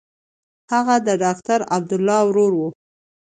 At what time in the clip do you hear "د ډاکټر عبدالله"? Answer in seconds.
1.07-2.19